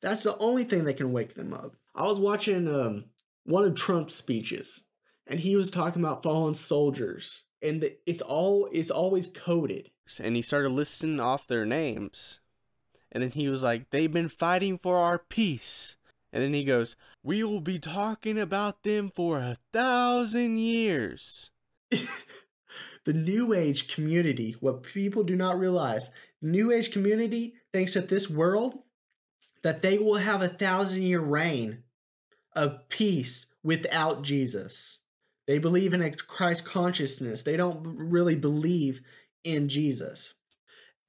That's 0.01 0.23
the 0.23 0.37
only 0.37 0.65
thing 0.65 0.83
that 0.85 0.97
can 0.97 1.13
wake 1.13 1.35
them 1.35 1.53
up. 1.53 1.75
I 1.95 2.03
was 2.03 2.19
watching 2.19 2.67
um, 2.67 3.05
one 3.45 3.63
of 3.63 3.75
Trump's 3.75 4.15
speeches, 4.15 4.83
and 5.25 5.39
he 5.39 5.55
was 5.55 5.71
talking 5.71 6.01
about 6.01 6.23
fallen 6.23 6.53
soldiers, 6.53 7.45
and 7.61 7.81
the, 7.81 7.97
it's 8.05 8.21
all 8.21 8.67
it's 8.71 8.91
always 8.91 9.27
coded. 9.27 9.89
And 10.19 10.35
he 10.35 10.41
started 10.41 10.69
listing 10.69 11.19
off 11.21 11.47
their 11.47 11.65
names, 11.65 12.39
and 13.13 13.23
then 13.23 13.31
he 13.31 13.47
was 13.47 13.63
like, 13.63 13.89
"They've 13.91 14.11
been 14.11 14.27
fighting 14.27 14.77
for 14.77 14.97
our 14.97 15.19
peace." 15.19 15.95
And 16.33 16.43
then 16.43 16.53
he 16.53 16.65
goes, 16.65 16.97
"We 17.21 17.43
will 17.43 17.61
be 17.61 17.79
talking 17.79 18.39
about 18.39 18.83
them 18.83 19.11
for 19.15 19.37
a 19.37 19.57
thousand 19.71 20.57
years." 20.57 21.51
the 23.05 23.13
New 23.13 23.53
Age 23.53 23.87
community, 23.87 24.55
what 24.59 24.83
people 24.83 25.23
do 25.23 25.35
not 25.35 25.59
realize, 25.59 26.09
New 26.41 26.71
Age 26.71 26.91
community 26.91 27.53
thinks 27.71 27.93
that 27.93 28.09
this 28.09 28.29
world, 28.29 28.79
that 29.61 29.81
they 29.81 29.97
will 29.97 30.15
have 30.15 30.41
a 30.41 30.49
thousand 30.49 31.03
year 31.03 31.21
reign 31.21 31.83
of 32.55 32.89
peace 32.89 33.45
without 33.63 34.23
Jesus. 34.23 34.99
They 35.47 35.59
believe 35.59 35.93
in 35.93 36.01
a 36.01 36.11
Christ 36.11 36.65
consciousness. 36.65 37.43
They 37.43 37.57
don't 37.57 37.81
really 37.83 38.35
believe 38.35 39.01
in 39.43 39.69
Jesus. 39.69 40.33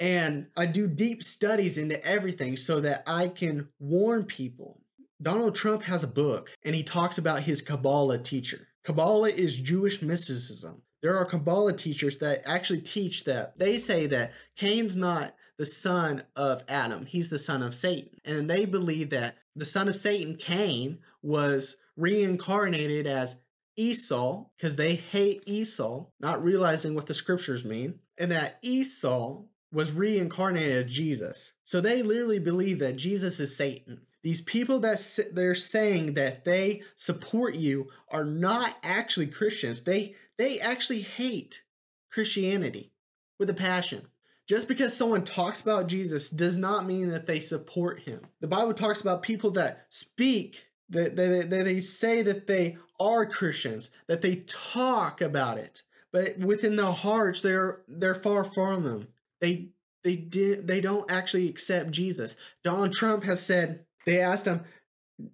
And 0.00 0.48
I 0.56 0.66
do 0.66 0.86
deep 0.86 1.22
studies 1.22 1.78
into 1.78 2.04
everything 2.04 2.56
so 2.56 2.80
that 2.80 3.02
I 3.06 3.28
can 3.28 3.68
warn 3.78 4.24
people. 4.24 4.80
Donald 5.22 5.54
Trump 5.54 5.84
has 5.84 6.02
a 6.02 6.08
book 6.08 6.50
and 6.64 6.74
he 6.74 6.82
talks 6.82 7.16
about 7.16 7.44
his 7.44 7.62
Kabbalah 7.62 8.18
teacher. 8.18 8.68
Kabbalah 8.84 9.30
is 9.30 9.56
Jewish 9.56 10.02
mysticism. 10.02 10.82
There 11.02 11.16
are 11.16 11.24
Kabbalah 11.24 11.74
teachers 11.74 12.18
that 12.18 12.42
actually 12.44 12.80
teach 12.80 13.24
that. 13.24 13.58
They 13.58 13.78
say 13.78 14.06
that 14.06 14.32
Cain's 14.56 14.96
not 14.96 15.34
the 15.56 15.66
son 15.66 16.24
of 16.34 16.64
Adam, 16.68 17.06
he's 17.06 17.30
the 17.30 17.38
son 17.38 17.62
of 17.62 17.74
Satan. 17.74 18.20
And 18.24 18.50
they 18.50 18.64
believe 18.64 19.10
that 19.10 19.36
the 19.54 19.64
son 19.64 19.88
of 19.88 19.96
Satan, 19.96 20.36
Cain, 20.36 20.98
was 21.22 21.76
reincarnated 21.96 23.06
as 23.06 23.36
Esau 23.76 24.46
because 24.56 24.76
they 24.76 24.94
hate 24.94 25.42
Esau, 25.46 26.06
not 26.20 26.42
realizing 26.42 26.94
what 26.94 27.06
the 27.06 27.14
scriptures 27.14 27.64
mean, 27.64 28.00
and 28.18 28.30
that 28.30 28.58
Esau 28.62 29.42
was 29.74 29.92
reincarnated 29.92 30.86
as 30.86 30.92
Jesus. 30.92 31.52
So 31.64 31.80
they 31.80 32.02
literally 32.02 32.38
believe 32.38 32.78
that 32.78 32.96
Jesus 32.96 33.40
is 33.40 33.56
Satan. 33.56 34.02
These 34.22 34.40
people 34.40 34.78
that 34.80 35.18
they're 35.32 35.54
saying 35.54 36.14
that 36.14 36.44
they 36.46 36.82
support 36.96 37.56
you 37.56 37.88
are 38.08 38.24
not 38.24 38.76
actually 38.82 39.26
Christians. 39.26 39.82
They 39.82 40.14
they 40.38 40.58
actually 40.60 41.02
hate 41.02 41.62
Christianity 42.10 42.92
with 43.38 43.50
a 43.50 43.54
passion. 43.54 44.08
Just 44.46 44.68
because 44.68 44.96
someone 44.96 45.24
talks 45.24 45.60
about 45.60 45.88
Jesus 45.88 46.30
does 46.30 46.56
not 46.56 46.86
mean 46.86 47.08
that 47.08 47.26
they 47.26 47.40
support 47.40 48.00
him. 48.00 48.20
The 48.40 48.46
Bible 48.46 48.74
talks 48.74 49.00
about 49.00 49.22
people 49.22 49.50
that 49.52 49.86
speak, 49.88 50.66
that 50.90 51.16
they, 51.16 51.42
they, 51.42 51.62
they 51.62 51.80
say 51.80 52.22
that 52.22 52.46
they 52.46 52.76
are 53.00 53.26
Christians, 53.26 53.90
that 54.06 54.22
they 54.22 54.44
talk 54.46 55.20
about 55.20 55.58
it, 55.58 55.82
but 56.12 56.38
within 56.38 56.76
their 56.76 56.92
hearts 56.92 57.40
they're 57.40 57.80
they're 57.88 58.14
far 58.14 58.44
from 58.44 58.84
them. 58.84 59.08
They 59.44 59.68
they 60.04 60.16
did 60.16 60.66
they 60.66 60.80
don't 60.80 61.10
actually 61.10 61.50
accept 61.50 61.90
Jesus. 61.90 62.34
Donald 62.62 62.94
Trump 62.94 63.24
has 63.24 63.44
said 63.44 63.84
they 64.06 64.18
asked 64.18 64.46
him, 64.46 64.62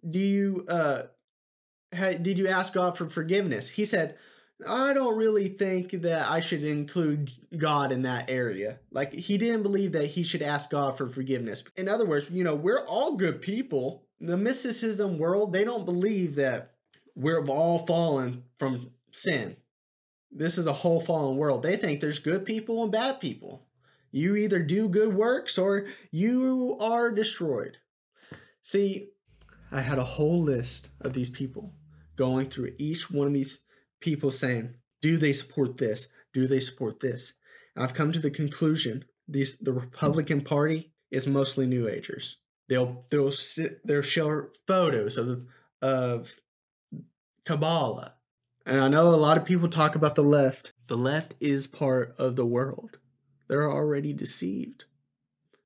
"Do 0.08 0.18
you 0.18 0.66
uh 0.68 1.02
did 1.92 2.36
you 2.36 2.48
ask 2.48 2.72
God 2.72 2.98
for 2.98 3.08
forgiveness?" 3.08 3.68
He 3.68 3.84
said, 3.84 4.16
I 4.66 4.92
don't 4.92 5.16
really 5.16 5.48
think 5.48 5.92
that 6.02 6.28
I 6.28 6.40
should 6.40 6.64
include 6.64 7.30
God 7.56 7.92
in 7.92 8.02
that 8.02 8.28
area. 8.28 8.80
Like, 8.90 9.14
he 9.14 9.38
didn't 9.38 9.62
believe 9.62 9.92
that 9.92 10.08
he 10.08 10.22
should 10.22 10.42
ask 10.42 10.68
God 10.70 10.98
for 10.98 11.08
forgiveness. 11.08 11.64
In 11.76 11.88
other 11.88 12.04
words, 12.04 12.28
you 12.30 12.44
know, 12.44 12.54
we're 12.54 12.84
all 12.84 13.16
good 13.16 13.40
people. 13.40 14.04
The 14.20 14.36
mysticism 14.36 15.18
world, 15.18 15.54
they 15.54 15.64
don't 15.64 15.86
believe 15.86 16.34
that 16.34 16.74
we're 17.14 17.42
all 17.46 17.86
fallen 17.86 18.44
from 18.58 18.90
sin. 19.12 19.56
This 20.30 20.58
is 20.58 20.66
a 20.66 20.74
whole 20.74 21.00
fallen 21.00 21.38
world. 21.38 21.62
They 21.62 21.76
think 21.76 22.00
there's 22.00 22.18
good 22.18 22.44
people 22.44 22.82
and 22.82 22.92
bad 22.92 23.18
people. 23.18 23.66
You 24.10 24.36
either 24.36 24.62
do 24.62 24.88
good 24.88 25.14
works 25.14 25.56
or 25.58 25.86
you 26.10 26.76
are 26.80 27.10
destroyed. 27.10 27.78
See, 28.62 29.10
I 29.70 29.82
had 29.82 29.98
a 29.98 30.04
whole 30.04 30.42
list 30.42 30.90
of 31.00 31.12
these 31.12 31.30
people 31.30 31.74
going 32.16 32.50
through 32.50 32.74
each 32.78 33.10
one 33.10 33.26
of 33.26 33.32
these 33.32 33.60
people 34.00 34.30
saying, 34.30 34.74
do 35.00 35.16
they 35.16 35.32
support 35.32 35.78
this? 35.78 36.08
Do 36.32 36.46
they 36.46 36.60
support 36.60 37.00
this? 37.00 37.34
And 37.74 37.84
I've 37.84 37.94
come 37.94 38.12
to 38.12 38.18
the 38.18 38.30
conclusion 38.30 39.04
these 39.26 39.56
the 39.58 39.72
Republican 39.72 40.42
Party 40.42 40.92
is 41.10 41.26
mostly 41.26 41.66
New 41.66 41.88
Agers. 41.88 42.38
They'll 42.68 43.06
they'll 43.10 43.32
sit, 43.32 43.86
they'll 43.86 44.02
show 44.02 44.48
photos 44.66 45.16
of 45.16 45.46
of 45.80 46.34
Kabbalah, 47.44 48.14
and 48.66 48.80
I 48.80 48.88
know 48.88 49.08
a 49.08 49.16
lot 49.16 49.36
of 49.36 49.44
people 49.44 49.68
talk 49.68 49.94
about 49.94 50.14
the 50.14 50.22
left. 50.22 50.72
The 50.88 50.96
left 50.96 51.34
is 51.40 51.66
part 51.66 52.14
of 52.18 52.36
the 52.36 52.46
world. 52.46 52.98
They're 53.50 53.70
already 53.70 54.14
deceived. 54.14 54.84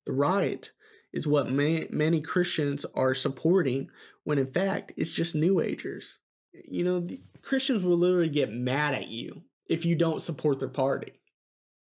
The 0.05 0.13
right 0.13 0.69
is 1.13 1.29
what 1.29 1.49
many 1.49 2.21
Christians 2.21 2.85
are 2.97 3.15
supporting, 3.15 3.91
when 4.25 4.39
in 4.39 4.53
fact 4.53 4.91
it's 4.97 5.13
just 5.13 5.37
New 5.37 5.61
Agers 5.61 6.19
you 6.65 6.85
know, 6.85 7.07
Christians 7.43 7.83
will 7.83 7.99
literally 7.99 8.29
get 8.29 8.53
mad 8.53 8.95
at 8.95 9.09
you 9.09 9.43
if 9.67 9.85
you 9.85 9.97
don't 9.97 10.23
support 10.23 10.61
their 10.61 10.69
party. 10.69 11.13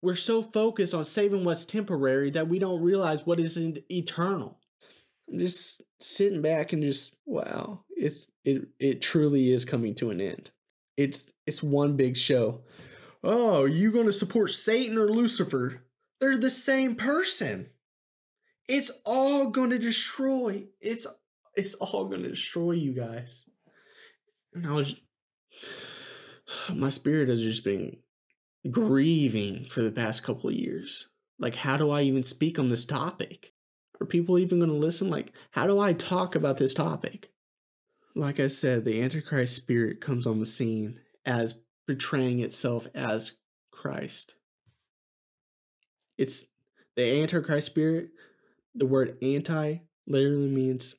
We're 0.00 0.16
so 0.16 0.42
focused 0.42 0.94
on 0.94 1.04
saving 1.04 1.44
what's 1.44 1.64
temporary 1.64 2.30
that 2.30 2.49
we 2.49 2.59
don't 2.59 2.82
realize 2.82 3.25
what 3.25 3.38
is 3.38 3.56
eternal. 3.90 4.59
I'm 5.30 5.38
just 5.38 5.82
sitting 6.00 6.42
back 6.42 6.73
and 6.73 6.82
just 6.82 7.16
wow, 7.25 7.85
it's 7.90 8.30
it 8.44 8.68
it 8.80 9.00
truly 9.00 9.52
is 9.52 9.64
coming 9.64 9.94
to 9.97 10.11
an 10.11 10.21
end. 10.21 10.50
It's 10.97 11.30
it's 11.47 11.62
one 11.62 11.97
big 11.97 12.16
show. 12.16 12.62
Oh, 13.23 13.64
you 13.64 13.92
going 13.92 14.06
to 14.06 14.12
support 14.12 14.50
Satan 14.50 14.99
or 14.99 15.09
Lucifer? 15.09 15.82
They're 16.23 16.38
the 16.38 16.50
same 16.50 16.95
person. 16.95 17.71
It's 18.69 18.93
all 19.05 19.49
going 19.49 19.71
to 19.71 19.79
destroy. 19.79 20.67
It's 20.81 21.05
it's 21.57 21.75
all 21.75 22.05
going 22.05 22.23
to 22.23 22.31
destroy 22.31 22.73
you 22.73 22.93
guys. 22.93 23.45
And 24.55 24.64
I 24.64 24.73
was, 24.73 24.95
my 26.73 26.91
spirit 26.91 27.29
has 27.29 27.41
just 27.41 27.64
been 27.64 27.97
grieving 28.71 29.67
for 29.69 29.83
the 29.83 29.91
past 29.91 30.23
couple 30.23 30.49
of 30.49 30.55
years. 30.55 31.09
Like, 31.41 31.57
how 31.57 31.76
do 31.76 31.91
I 31.91 32.02
even 32.02 32.23
speak 32.23 32.57
on 32.57 32.69
this 32.69 32.87
topic? 32.87 33.52
Are 34.00 34.07
people 34.07 34.38
even 34.38 34.61
going 34.61 34.71
to 34.71 34.76
listen? 34.76 35.11
Like, 35.11 35.33
how 35.50 35.67
do 35.67 35.81
I 35.81 35.93
talk 35.93 36.37
about 36.37 36.59
this 36.59 36.73
topic? 36.73 37.33
Like 38.14 38.38
I 38.38 38.47
said, 38.47 38.85
the 38.85 39.02
Antichrist 39.02 39.57
spirit 39.57 40.00
comes 40.00 40.29
on 40.29 40.38
the 40.38 40.47
scene 40.47 41.00
as 41.26 41.57
portraying 41.88 42.38
itself 42.38 42.87
as 42.95 43.33
Christ. 43.73 44.35
It's 46.19 46.47
the 46.97 47.21
Antichrist 47.23 47.66
spirit. 47.66 48.11
The 48.75 48.87
word 48.87 49.16
anti 49.23 49.78
literally 50.07 50.49
means 50.49 50.97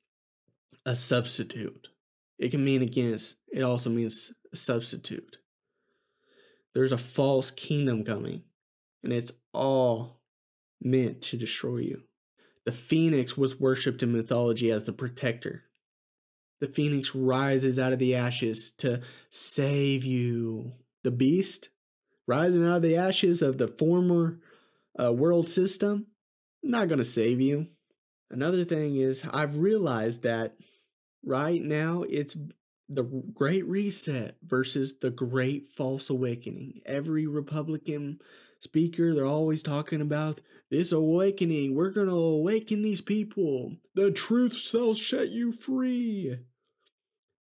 a 0.85 0.95
substitute. 0.95 1.89
It 2.37 2.51
can 2.51 2.63
mean 2.63 2.81
against, 2.81 3.37
it 3.51 3.61
also 3.61 3.89
means 3.89 4.33
substitute. 4.53 5.37
There's 6.73 6.91
a 6.91 6.97
false 6.97 7.51
kingdom 7.51 8.03
coming, 8.03 8.43
and 9.03 9.13
it's 9.13 9.31
all 9.53 10.19
meant 10.81 11.21
to 11.23 11.37
destroy 11.37 11.77
you. 11.77 12.03
The 12.65 12.71
phoenix 12.71 13.37
was 13.37 13.59
worshipped 13.59 14.01
in 14.01 14.13
mythology 14.13 14.71
as 14.71 14.85
the 14.85 14.93
protector. 14.93 15.63
The 16.59 16.67
phoenix 16.67 17.13
rises 17.13 17.77
out 17.77 17.93
of 17.93 17.99
the 17.99 18.15
ashes 18.15 18.71
to 18.77 19.01
save 19.29 20.03
you. 20.03 20.73
The 21.03 21.11
beast, 21.11 21.69
rising 22.25 22.65
out 22.65 22.77
of 22.77 22.81
the 22.81 22.95
ashes 22.95 23.41
of 23.41 23.57
the 23.57 23.67
former 23.67 24.39
uh, 24.99 25.11
world 25.11 25.49
system, 25.49 26.07
not 26.61 26.87
going 26.87 26.99
to 26.99 27.05
save 27.05 27.41
you. 27.41 27.67
Another 28.29 28.65
thing 28.65 28.95
is, 28.95 29.23
I've 29.31 29.57
realized 29.57 30.23
that 30.23 30.55
right 31.23 31.61
now 31.61 32.03
it's 32.09 32.35
the 32.89 33.03
Great 33.03 33.65
Reset 33.67 34.35
versus 34.43 34.99
the 34.99 35.09
Great 35.09 35.69
False 35.69 36.09
Awakening. 36.09 36.81
Every 36.85 37.27
Republican 37.27 38.19
speaker, 38.59 39.13
they're 39.13 39.25
always 39.25 39.63
talking 39.63 40.01
about 40.01 40.39
this 40.71 40.91
awakening. 40.91 41.75
We're 41.75 41.91
going 41.91 42.07
to 42.07 42.13
awaken 42.13 42.81
these 42.81 43.01
people. 43.01 43.75
The 43.95 44.11
truth 44.11 44.55
shall 44.55 44.95
set 44.95 45.29
you 45.29 45.51
free. 45.51 46.37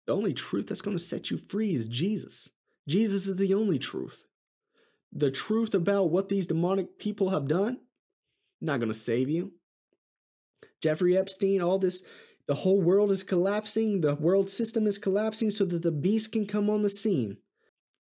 The 0.06 0.12
only 0.12 0.32
truth 0.32 0.68
that's 0.68 0.80
going 0.80 0.96
to 0.96 1.02
set 1.02 1.30
you 1.30 1.36
free 1.36 1.74
is 1.74 1.86
Jesus. 1.86 2.48
Jesus 2.86 3.26
is 3.26 3.36
the 3.36 3.52
only 3.52 3.78
truth. 3.78 4.24
The 5.12 5.30
truth 5.30 5.74
about 5.74 6.10
what 6.10 6.28
these 6.28 6.46
demonic 6.46 6.98
people 6.98 7.30
have 7.30 7.48
done, 7.48 7.78
not 8.60 8.78
going 8.78 8.92
to 8.92 8.98
save 8.98 9.28
you. 9.28 9.52
Jeffrey 10.82 11.16
Epstein, 11.16 11.60
all 11.60 11.78
this, 11.78 12.02
the 12.46 12.56
whole 12.56 12.80
world 12.80 13.10
is 13.10 13.22
collapsing, 13.22 14.00
the 14.00 14.14
world 14.14 14.50
system 14.50 14.86
is 14.86 14.98
collapsing 14.98 15.50
so 15.50 15.64
that 15.66 15.82
the 15.82 15.90
beast 15.90 16.32
can 16.32 16.46
come 16.46 16.70
on 16.70 16.82
the 16.82 16.90
scene. 16.90 17.38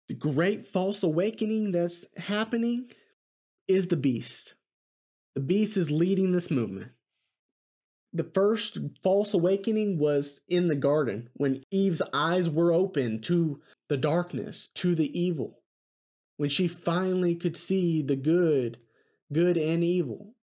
The 0.07 0.13
great 0.15 0.65
false 0.65 1.03
awakening 1.03 1.71
that's 1.71 2.05
happening 2.17 2.91
is 3.67 3.87
the 3.87 3.97
beast. 3.97 4.55
The 5.35 5.41
beast 5.41 5.77
is 5.77 5.91
leading 5.91 6.31
this 6.31 6.49
movement. 6.49 6.91
The 8.11 8.23
first 8.23 8.79
false 9.03 9.35
awakening 9.35 9.99
was 9.99 10.41
in 10.49 10.67
the 10.67 10.75
garden 10.75 11.29
when 11.35 11.63
Eve's 11.69 12.01
eyes 12.11 12.49
were 12.49 12.73
open 12.73 13.21
to 13.21 13.61
the 13.87 13.97
darkness, 13.97 14.69
to 14.75 14.95
the 14.95 15.17
evil. 15.19 15.58
When 16.39 16.49
she 16.49 16.69
finally 16.69 17.35
could 17.35 17.57
see 17.57 18.01
the 18.01 18.15
good, 18.15 18.77
good 19.33 19.57
and 19.57 19.83
evil. 19.83 20.35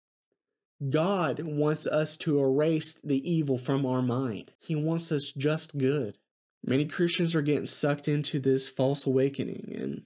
God 0.91 1.39
wants 1.45 1.87
us 1.87 2.17
to 2.17 2.41
erase 2.41 2.99
the 3.05 3.31
evil 3.31 3.59
from 3.59 3.87
our 3.87 4.03
mind. 4.03 4.51
He 4.59 4.75
wants 4.75 5.13
us 5.13 5.31
just 5.31 5.79
good. 5.79 6.19
Many 6.65 6.85
Christians 6.87 7.33
are 7.37 7.43
getting 7.43 7.67
sucked 7.67 8.09
into 8.09 8.41
this 8.41 8.67
false 8.69 9.07
awakening, 9.07 9.73
and 9.73 10.03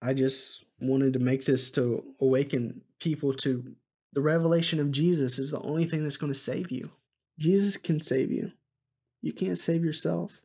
I 0.00 0.14
just 0.14 0.64
wanted 0.80 1.12
to 1.12 1.18
make 1.18 1.44
this 1.44 1.70
to 1.72 2.02
awaken 2.18 2.80
people 2.98 3.34
to 3.34 3.74
the 4.14 4.22
revelation 4.22 4.80
of 4.80 4.90
Jesus 4.90 5.38
is 5.38 5.50
the 5.50 5.60
only 5.60 5.84
thing 5.84 6.02
that's 6.02 6.16
going 6.16 6.32
to 6.32 6.38
save 6.38 6.70
you. 6.70 6.92
Jesus 7.38 7.76
can 7.76 8.00
save 8.00 8.32
you. 8.32 8.52
You 9.20 9.34
can't 9.34 9.58
save 9.58 9.84
yourself. 9.84 10.40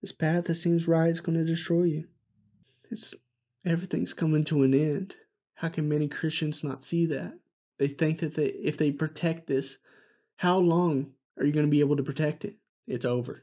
This 0.00 0.12
path 0.12 0.44
that 0.44 0.54
seems 0.54 0.88
right 0.88 1.10
is 1.10 1.20
going 1.20 1.36
to 1.36 1.44
destroy 1.44 1.82
you. 1.82 2.04
It's 2.90 3.12
everything's 3.64 4.14
coming 4.14 4.44
to 4.44 4.62
an 4.62 4.74
end. 4.74 5.14
How 5.56 5.68
can 5.68 5.88
many 5.88 6.08
Christians 6.08 6.64
not 6.64 6.82
see 6.82 7.06
that? 7.06 7.38
They 7.78 7.88
think 7.88 8.20
that 8.20 8.34
they, 8.34 8.46
if 8.46 8.76
they 8.76 8.90
protect 8.90 9.46
this, 9.46 9.78
how 10.36 10.58
long 10.58 11.12
are 11.38 11.44
you 11.44 11.52
going 11.52 11.66
to 11.66 11.70
be 11.70 11.80
able 11.80 11.96
to 11.96 12.02
protect 12.02 12.44
it? 12.44 12.56
It's 12.86 13.04
over. 13.04 13.42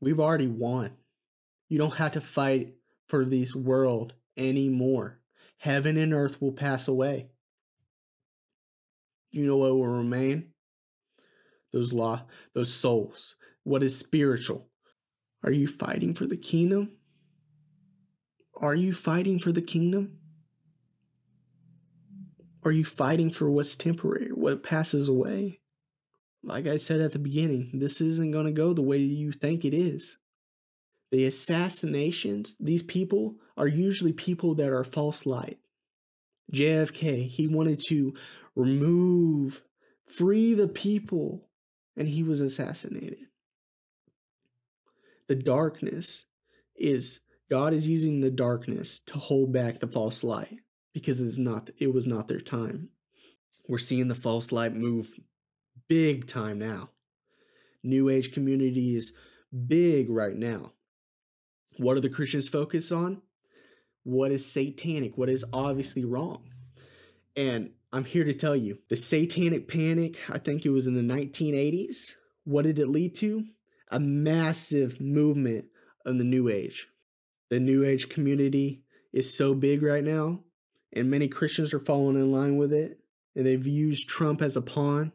We've 0.00 0.20
already 0.20 0.46
won. 0.46 0.92
You 1.68 1.78
don't 1.78 1.96
have 1.96 2.12
to 2.12 2.20
fight 2.20 2.74
for 3.08 3.24
this 3.24 3.54
world 3.54 4.14
anymore. 4.36 5.20
Heaven 5.58 5.96
and 5.96 6.14
earth 6.14 6.40
will 6.40 6.52
pass 6.52 6.86
away. 6.86 7.30
You 9.30 9.46
know 9.46 9.56
what 9.56 9.74
will 9.74 9.88
remain? 9.88 10.50
Those 11.72 11.92
law, 11.92 12.22
those 12.54 12.72
souls. 12.72 13.34
What 13.64 13.82
is 13.82 13.98
spiritual? 13.98 14.68
Are 15.42 15.52
you 15.52 15.68
fighting 15.68 16.14
for 16.14 16.26
the 16.26 16.36
kingdom? 16.36 16.97
Are 18.60 18.74
you 18.74 18.92
fighting 18.92 19.38
for 19.38 19.52
the 19.52 19.62
kingdom? 19.62 20.18
Are 22.64 22.72
you 22.72 22.84
fighting 22.84 23.30
for 23.30 23.48
what's 23.48 23.76
temporary, 23.76 24.30
what 24.32 24.64
passes 24.64 25.08
away? 25.08 25.60
Like 26.42 26.66
I 26.66 26.76
said 26.76 27.00
at 27.00 27.12
the 27.12 27.18
beginning, 27.18 27.70
this 27.74 28.00
isn't 28.00 28.32
going 28.32 28.46
to 28.46 28.52
go 28.52 28.72
the 28.72 28.82
way 28.82 28.98
you 28.98 29.30
think 29.30 29.64
it 29.64 29.74
is. 29.74 30.18
The 31.10 31.24
assassinations, 31.24 32.56
these 32.58 32.82
people 32.82 33.36
are 33.56 33.68
usually 33.68 34.12
people 34.12 34.54
that 34.56 34.70
are 34.70 34.84
false 34.84 35.24
light. 35.24 35.58
JFK, 36.52 37.28
he 37.28 37.46
wanted 37.46 37.80
to 37.88 38.12
remove, 38.56 39.62
free 40.04 40.54
the 40.54 40.68
people, 40.68 41.48
and 41.96 42.08
he 42.08 42.22
was 42.22 42.40
assassinated. 42.40 43.18
The 45.28 45.36
darkness 45.36 46.24
is 46.76 47.20
God 47.50 47.72
is 47.72 47.86
using 47.86 48.20
the 48.20 48.30
darkness 48.30 48.98
to 49.06 49.18
hold 49.18 49.52
back 49.52 49.80
the 49.80 49.86
false 49.86 50.22
light 50.22 50.58
because 50.92 51.20
it's 51.20 51.38
not 51.38 51.70
it 51.78 51.94
was 51.94 52.06
not 52.06 52.28
their 52.28 52.40
time. 52.40 52.90
We're 53.66 53.78
seeing 53.78 54.08
the 54.08 54.14
false 54.14 54.52
light 54.52 54.74
move 54.74 55.18
big 55.88 56.26
time 56.26 56.58
now. 56.58 56.90
New 57.82 58.08
age 58.08 58.32
community 58.32 58.96
is 58.96 59.12
big 59.66 60.10
right 60.10 60.36
now. 60.36 60.72
What 61.78 61.96
are 61.96 62.00
the 62.00 62.10
Christians 62.10 62.48
focused 62.48 62.92
on? 62.92 63.22
What 64.02 64.32
is 64.32 64.50
satanic? 64.50 65.16
What 65.16 65.28
is 65.28 65.44
obviously 65.52 66.04
wrong? 66.04 66.50
And 67.36 67.70
I'm 67.92 68.04
here 68.04 68.24
to 68.24 68.34
tell 68.34 68.56
you 68.56 68.78
the 68.88 68.96
satanic 68.96 69.68
panic, 69.68 70.18
I 70.28 70.38
think 70.38 70.66
it 70.66 70.70
was 70.70 70.86
in 70.86 70.94
the 70.94 71.14
1980s. 71.14 72.14
What 72.44 72.64
did 72.64 72.78
it 72.78 72.88
lead 72.88 73.14
to? 73.16 73.44
A 73.90 74.00
massive 74.00 75.00
movement 75.00 75.66
of 76.04 76.18
the 76.18 76.24
New 76.24 76.48
Age. 76.48 76.88
The 77.50 77.60
New 77.60 77.84
Age 77.84 78.08
community 78.08 78.82
is 79.12 79.34
so 79.34 79.54
big 79.54 79.82
right 79.82 80.04
now 80.04 80.40
and 80.92 81.10
many 81.10 81.28
Christians 81.28 81.72
are 81.74 81.78
falling 81.78 82.16
in 82.16 82.32
line 82.32 82.56
with 82.56 82.72
it. 82.72 83.00
And 83.34 83.46
they've 83.46 83.66
used 83.66 84.08
Trump 84.08 84.42
as 84.42 84.56
a 84.56 84.62
pawn 84.62 85.12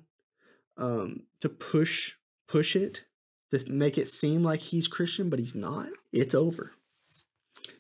um, 0.77 1.23
to 1.41 1.49
push 1.49 2.13
push 2.47 2.75
it 2.75 3.01
to 3.51 3.71
make 3.71 3.97
it 3.97 4.07
seem 4.07 4.43
like 4.43 4.59
he's 4.59 4.87
Christian, 4.87 5.29
but 5.29 5.39
he's 5.39 5.55
not. 5.55 5.87
It's 6.11 6.35
over. 6.35 6.71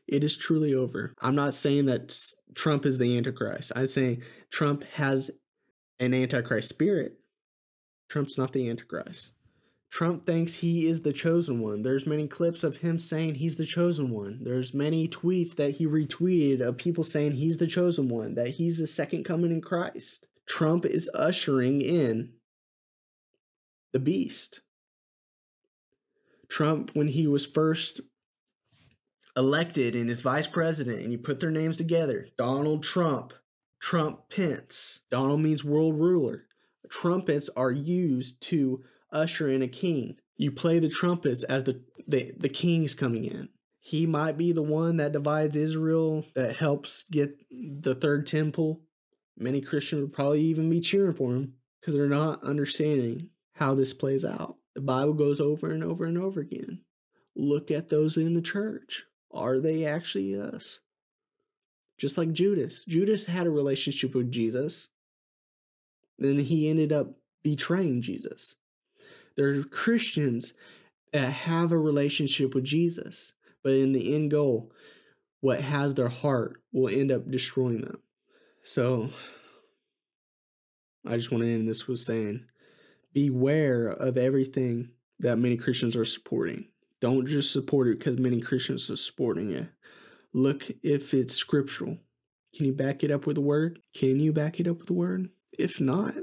It 0.07 0.23
is 0.23 0.35
truly 0.35 0.73
over. 0.73 1.13
I'm 1.21 1.35
not 1.35 1.53
saying 1.53 1.85
that 1.85 2.17
Trump 2.55 2.85
is 2.85 2.97
the 2.97 3.17
Antichrist. 3.17 3.71
I'm 3.75 3.87
saying 3.87 4.21
Trump 4.51 4.83
has 4.95 5.31
an 5.99 6.13
Antichrist 6.13 6.69
spirit. 6.69 7.19
Trump's 8.09 8.37
not 8.37 8.51
the 8.51 8.69
Antichrist. 8.69 9.31
Trump 9.93 10.25
thinks 10.25 10.55
he 10.55 10.87
is 10.87 11.03
the 11.03 11.13
chosen 11.13 11.59
one. 11.59 11.83
There's 11.83 12.07
many 12.07 12.27
clips 12.27 12.63
of 12.63 12.77
him 12.77 12.97
saying 12.97 13.35
he's 13.35 13.57
the 13.57 13.65
chosen 13.67 14.09
one. 14.09 14.39
There's 14.41 14.73
many 14.73 15.07
tweets 15.07 15.55
that 15.57 15.75
he 15.75 15.85
retweeted 15.85 16.61
of 16.61 16.77
people 16.77 17.03
saying 17.03 17.33
he's 17.33 17.57
the 17.57 17.67
chosen 17.67 18.09
one, 18.09 18.33
that 18.33 18.55
he's 18.55 18.79
the 18.79 18.87
second 18.87 19.23
coming 19.23 19.51
in 19.51 19.61
Christ. 19.61 20.25
Trump 20.47 20.83
is 20.83 21.11
ushering 21.13 21.79
in 21.79 22.31
the 23.91 23.99
beast. 23.99 24.61
Trump, 26.49 26.89
when 26.95 27.09
he 27.09 27.27
was 27.27 27.45
first 27.45 28.01
elected 29.37 29.93
and 29.93 30.09
his 30.09 30.21
vice 30.21 30.47
president, 30.47 31.01
and 31.01 31.11
you 31.11 31.19
put 31.19 31.39
their 31.39 31.51
names 31.51 31.77
together 31.77 32.29
Donald 32.35 32.81
Trump, 32.81 33.31
Trump 33.79 34.27
Pence. 34.31 35.01
Donald 35.11 35.41
means 35.41 35.63
world 35.63 35.99
ruler. 35.99 36.45
Trumpets 36.89 37.47
are 37.55 37.71
used 37.71 38.41
to 38.41 38.83
usher 39.13 39.49
in 39.49 39.61
a 39.61 39.67
king. 39.67 40.17
You 40.35 40.51
play 40.51 40.79
the 40.79 40.89
trumpets 40.89 41.43
as 41.43 41.63
the, 41.63 41.81
the, 42.07 42.33
the 42.37 42.49
king's 42.49 42.93
coming 42.93 43.25
in. 43.25 43.49
He 43.79 44.05
might 44.05 44.37
be 44.37 44.51
the 44.51 44.61
one 44.61 44.97
that 44.97 45.11
divides 45.11 45.55
Israel, 45.55 46.25
that 46.35 46.55
helps 46.55 47.03
get 47.11 47.37
the 47.51 47.95
third 47.95 48.25
temple. 48.25 48.81
Many 49.37 49.61
Christians 49.61 50.01
would 50.01 50.13
probably 50.13 50.41
even 50.41 50.69
be 50.69 50.79
cheering 50.79 51.13
for 51.13 51.33
him 51.33 51.53
because 51.79 51.93
they're 51.93 52.07
not 52.07 52.43
understanding 52.43 53.29
how 53.55 53.75
this 53.75 53.93
plays 53.93 54.23
out. 54.23 54.55
The 54.73 54.81
Bible 54.81 55.13
goes 55.13 55.39
over 55.39 55.69
and 55.71 55.83
over 55.83 56.05
and 56.05 56.17
over 56.17 56.39
again. 56.39 56.79
Look 57.35 57.71
at 57.71 57.89
those 57.89 58.15
in 58.15 58.33
the 58.33 58.41
church. 58.41 59.03
Are 59.31 59.59
they 59.59 59.85
actually 59.85 60.39
us? 60.39 60.79
Just 61.97 62.17
like 62.17 62.33
Judas. 62.33 62.83
Judas 62.87 63.25
had 63.25 63.47
a 63.47 63.51
relationship 63.51 64.15
with 64.15 64.31
Jesus. 64.31 64.89
Then 66.17 66.39
he 66.39 66.69
ended 66.69 66.93
up 66.93 67.17
betraying 67.43 68.01
Jesus. 68.01 68.55
There 69.35 69.49
are 69.49 69.63
Christians 69.63 70.53
that 71.11 71.29
have 71.31 71.71
a 71.71 71.77
relationship 71.77 72.53
with 72.53 72.63
Jesus, 72.63 73.33
but 73.63 73.73
in 73.73 73.93
the 73.93 74.13
end 74.13 74.31
goal, 74.31 74.71
what 75.41 75.61
has 75.61 75.93
their 75.93 76.09
heart 76.09 76.61
will 76.71 76.87
end 76.87 77.11
up 77.11 77.29
destroying 77.29 77.81
them. 77.81 77.99
So, 78.63 79.09
I 81.05 81.17
just 81.17 81.31
want 81.31 81.43
to 81.43 81.53
end 81.53 81.67
this 81.67 81.87
with 81.87 81.99
saying 81.99 82.45
beware 83.13 83.87
of 83.87 84.17
everything 84.17 84.89
that 85.19 85.37
many 85.37 85.57
Christians 85.57 85.95
are 85.95 86.05
supporting. 86.05 86.65
Don't 87.01 87.27
just 87.27 87.51
support 87.51 87.87
it 87.87 87.99
because 87.99 88.17
many 88.17 88.39
Christians 88.41 88.89
are 88.89 88.95
supporting 88.95 89.51
it. 89.51 89.67
Look 90.33 90.71
if 90.81 91.13
it's 91.13 91.35
scriptural. 91.35 91.97
Can 92.55 92.65
you 92.65 92.73
back 92.73 93.03
it 93.03 93.11
up 93.11 93.27
with 93.27 93.35
the 93.35 93.41
word? 93.41 93.79
Can 93.93 94.19
you 94.19 94.31
back 94.31 94.59
it 94.59 94.67
up 94.67 94.77
with 94.77 94.87
the 94.87 94.93
word? 94.93 95.29
If 95.51 95.79
not, 95.79 96.13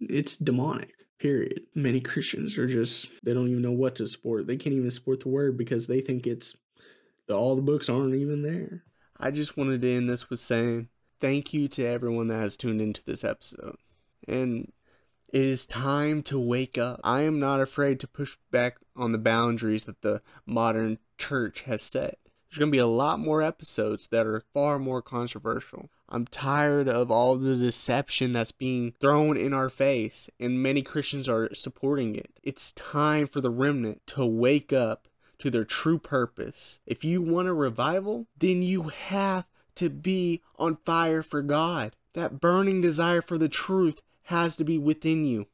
it's 0.00 0.36
demonic 0.36 0.92
period. 1.18 1.62
Many 1.74 2.00
Christians 2.00 2.56
are 2.58 2.66
just, 2.66 3.08
they 3.22 3.34
don't 3.34 3.48
even 3.48 3.62
know 3.62 3.72
what 3.72 3.96
to 3.96 4.06
support. 4.06 4.46
They 4.46 4.56
can't 4.56 4.74
even 4.74 4.90
support 4.90 5.20
the 5.20 5.28
word 5.28 5.56
because 5.58 5.86
they 5.86 6.00
think 6.00 6.26
it's, 6.26 6.56
all 7.28 7.56
the 7.56 7.62
books 7.62 7.88
aren't 7.88 8.14
even 8.14 8.42
there. 8.42 8.84
I 9.20 9.30
just 9.30 9.56
wanted 9.56 9.82
to 9.82 9.92
end 9.92 10.08
this 10.08 10.30
with 10.30 10.40
saying 10.40 10.88
thank 11.20 11.52
you 11.52 11.68
to 11.68 11.84
everyone 11.84 12.28
that 12.28 12.36
has 12.38 12.56
tuned 12.56 12.80
into 12.80 13.02
this 13.04 13.24
episode. 13.24 13.76
And 14.26 14.72
It 15.32 15.42
is 15.42 15.66
time 15.66 16.22
to 16.22 16.38
wake 16.38 16.78
up. 16.78 17.00
I 17.04 17.22
am 17.22 17.38
not 17.38 17.60
afraid 17.60 18.00
to 18.00 18.08
push 18.08 18.36
back 18.50 18.76
on 18.96 19.12
the 19.12 19.18
boundaries 19.18 19.84
that 19.84 20.00
the 20.00 20.22
modern 20.46 20.98
church 21.18 21.62
has 21.62 21.82
set. 21.82 22.18
There's 22.48 22.58
going 22.58 22.70
to 22.70 22.76
be 22.76 22.78
a 22.78 22.86
lot 22.86 23.20
more 23.20 23.42
episodes 23.42 24.08
that 24.08 24.26
are 24.26 24.44
far 24.54 24.78
more 24.78 25.02
controversial. 25.02 25.90
I'm 26.08 26.26
tired 26.26 26.88
of 26.88 27.10
all 27.10 27.36
the 27.36 27.56
deception 27.56 28.32
that's 28.32 28.52
being 28.52 28.94
thrown 28.98 29.36
in 29.36 29.52
our 29.52 29.68
face, 29.68 30.30
and 30.40 30.62
many 30.62 30.82
Christians 30.82 31.28
are 31.28 31.54
supporting 31.54 32.16
it. 32.16 32.30
It's 32.42 32.72
time 32.72 33.26
for 33.26 33.40
the 33.40 33.50
remnant 33.50 34.06
to 34.08 34.24
wake 34.24 34.72
up 34.72 35.08
to 35.38 35.50
their 35.50 35.64
true 35.64 35.98
purpose. 35.98 36.80
If 36.86 37.04
you 37.04 37.20
want 37.20 37.48
a 37.48 37.52
revival, 37.52 38.26
then 38.38 38.62
you 38.62 38.84
have 38.84 39.44
to 39.76 39.90
be 39.90 40.42
on 40.58 40.78
fire 40.84 41.22
for 41.22 41.42
God. 41.42 41.94
That 42.14 42.40
burning 42.40 42.80
desire 42.80 43.22
for 43.22 43.38
the 43.38 43.48
truth 43.48 44.00
has 44.24 44.56
to 44.56 44.64
be 44.64 44.78
within 44.78 45.24
you. 45.26 45.46